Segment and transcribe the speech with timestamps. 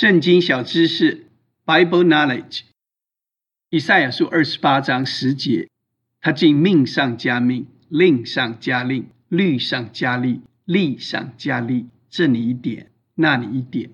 [0.00, 1.26] 圣经小知识
[1.66, 2.62] ，Bible Knowledge。
[3.68, 5.68] 以赛亚书二十八章十节，
[6.22, 13.90] 他竟命上加命，令上加令，律上加律，例上加例，这里一点，那里一点。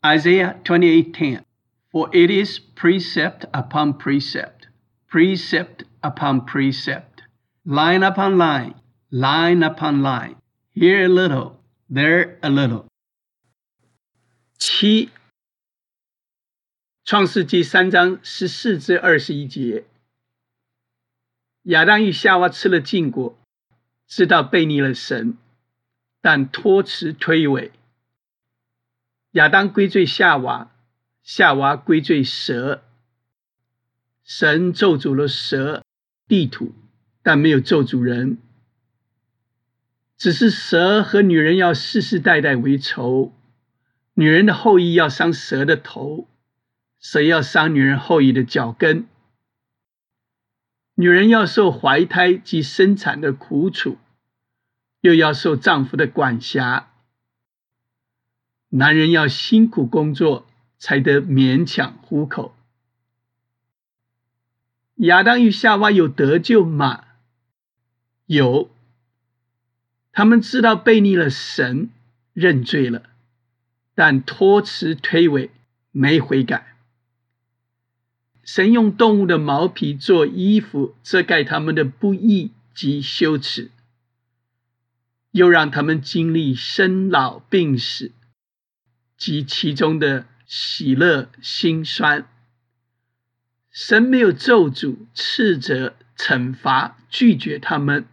[0.00, 1.42] Isaiah twenty eight ten,
[1.90, 4.68] for it is precept upon precept,
[5.10, 7.24] precept upon precept,
[7.64, 8.74] line upon line,
[9.10, 10.36] line upon line,
[10.72, 11.56] here a little,
[11.92, 12.84] there a little.
[14.84, 15.08] 七，
[17.06, 19.86] 创世纪三章十四至二十一节，
[21.62, 23.34] 亚当与夏娃吃了禁果，
[24.06, 25.38] 知道背逆了神，
[26.20, 27.70] 但托辞推诿。
[29.30, 30.70] 亚当归罪夏娃，
[31.22, 32.82] 夏娃归罪蛇。
[34.22, 35.82] 神咒诅了蛇、
[36.28, 36.74] 地土，
[37.22, 38.36] 但没有咒诅人，
[40.18, 43.32] 只是蛇和女人要世世代代为仇。
[44.14, 46.28] 女人的后裔要伤蛇的头，
[46.98, 49.06] 蛇要伤女人后裔的脚跟。
[50.94, 53.98] 女人要受怀胎及生产的苦楚，
[55.00, 56.92] 又要受丈夫的管辖。
[58.68, 60.46] 男人要辛苦工作，
[60.78, 62.54] 才得勉强糊口。
[64.96, 67.04] 亚当与夏娃有得救吗？
[68.26, 68.70] 有，
[70.12, 71.90] 他们知道背逆了神，
[72.32, 73.10] 认罪了。
[73.94, 75.50] 但托辞推诿，
[75.92, 76.76] 没悔改。
[78.42, 83.70] 神用动物的毛皮做衣服，遮盖他们的不义及羞耻，
[85.30, 88.12] 又让他们经历生老病死
[89.16, 92.28] 及其中的喜乐辛酸。
[93.70, 98.06] 神没有咒诅、斥责、惩罚、拒绝他们，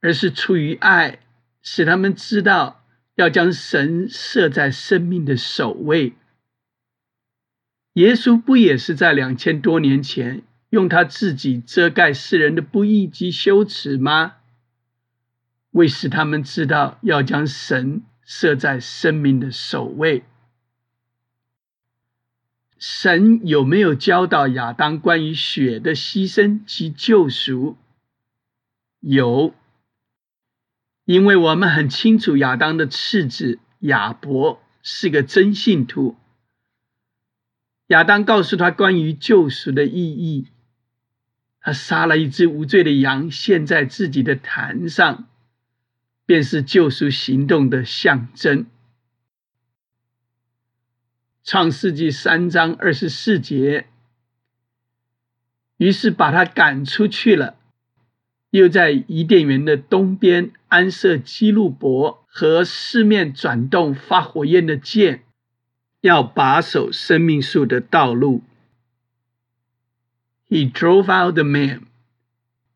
[0.00, 1.20] 而是出于爱，
[1.62, 2.82] 使他们知道。
[3.16, 6.14] 要将神设在生命的首位。
[7.94, 14.34] 耶稣不也是在两千多年前用他自己遮盖世人的不义及羞耻吗？
[15.70, 20.24] 为使他们知道要将神设在生命的首位。
[22.78, 27.78] 神有没有教导亚当关于血的牺牲及救赎？
[29.00, 29.54] 有。
[31.06, 36.16] 因为我们很清楚，亚当的次子亚伯是个真信徒。
[37.86, 40.48] 亚当告诉他关于救赎的意义，
[41.60, 45.28] 他杀了一只无罪的羊，献在自己的坛上，
[46.26, 48.66] 便是救赎行动的象征。
[51.44, 53.86] 创世纪三章二十四节，
[55.76, 57.55] 于是把他赶出去了。
[58.51, 65.21] 又在伊甸园的东边安设基路伯和四面转动发火焰的剑，
[66.01, 68.43] 要把守生命树的道路。
[70.49, 71.83] He drove out the man,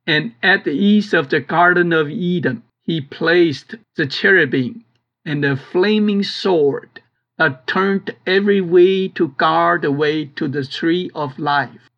[0.06, 4.84] and at the east of the Garden of Eden, he placed the cherubim
[5.26, 7.02] and the flaming sword
[7.38, 11.89] that turned every way to guard the way to the tree of life.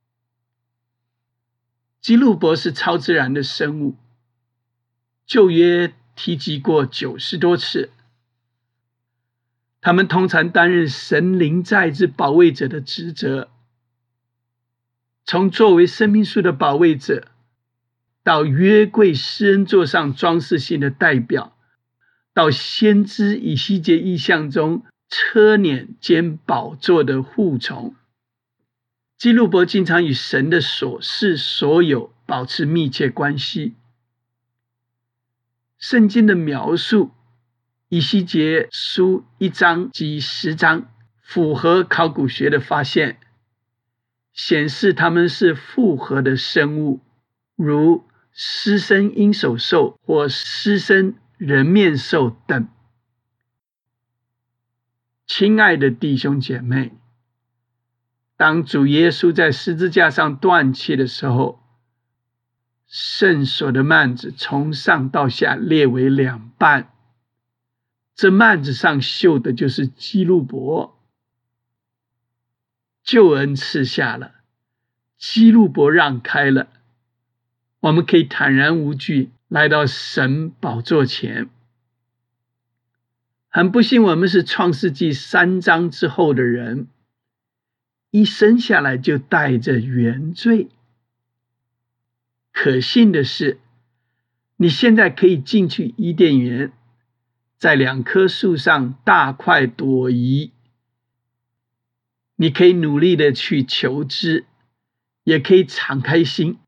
[2.03, 3.95] 基路伯是超自然的生物，
[5.25, 7.91] 旧约提及过九十多次。
[9.81, 13.49] 他们通常担任神灵在之保卫者的职责，
[15.25, 17.29] 从作为生命树的保卫者，
[18.25, 21.57] 到约柜施恩座上装饰性的代表，
[22.35, 27.95] 到先知以西结意象中车辇兼宝座的护从。
[29.23, 33.77] 基路伯经常与神的所事所有保持密切关系。
[35.79, 37.13] 圣经的描述，
[37.89, 43.21] 以西结书一章及十章，符合考古学的发现，
[44.33, 46.99] 显示他们是复合的生物，
[47.55, 52.67] 如狮身鹰首兽或狮身人面兽等。
[55.29, 56.91] 亲爱的弟兄姐妹。
[58.43, 61.63] 当主耶稣在十字架上断气的时候，
[62.89, 66.93] 圣所的幔子从上到下裂为两半。
[68.17, 70.99] 这幔子上绣的就是基路伯，
[73.05, 74.33] 救恩赐下了，
[75.17, 76.67] 基路伯让开了，
[77.79, 81.49] 我们可以坦然无惧来到神宝座前。
[83.49, 86.89] 很不幸，我们是创世纪三章之后的人。
[88.13, 90.69] 一生下来就带着原罪。
[92.53, 93.59] 可信的是，
[94.57, 96.73] 你现在可以进去伊甸园，
[97.59, 100.53] 在两棵树上大快朵颐。
[102.37, 104.45] 你可以努力的去求知，
[105.25, 106.59] 也可以敞开心，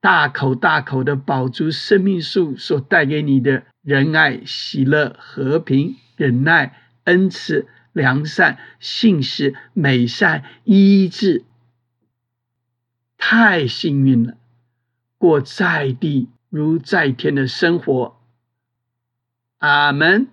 [0.00, 11.44] 大口大口的饱足生命树所带给你的仁爱、喜乐、和平、忍耐、恩慈、良善、信实、美善、医治。
[13.16, 14.36] 太幸运了，
[15.18, 18.20] 过在地如在天的生活。
[19.58, 20.28] 阿门。